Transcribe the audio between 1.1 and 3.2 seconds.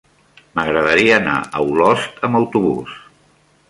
anar a Olost amb autobús.